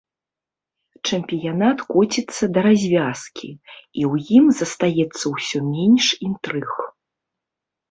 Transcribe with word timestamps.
Чэмпіянат 1.07 1.83
коціцца 1.93 2.43
да 2.55 2.59
развязкі, 2.69 3.49
і 3.59 4.01
ў 4.11 4.13
ім 4.41 4.45
застаецца 4.63 5.25
ўсё 5.37 5.59
менш 5.71 6.05
інтрыг. 6.33 6.69